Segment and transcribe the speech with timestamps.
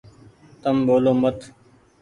[0.61, 1.37] تم ٻولو مت۔